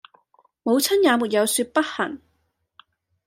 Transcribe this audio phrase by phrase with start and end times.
[0.63, 2.19] 母親也沒有説不行。